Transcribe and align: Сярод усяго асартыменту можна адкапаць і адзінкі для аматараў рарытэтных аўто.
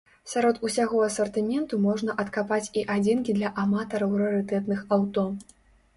Сярод 0.29 0.55
усяго 0.67 1.01
асартыменту 1.07 1.79
можна 1.83 2.15
адкапаць 2.25 2.69
і 2.81 2.85
адзінкі 2.97 3.35
для 3.39 3.53
аматараў 3.65 4.19
рарытэтных 4.23 4.79
аўто. 4.99 5.29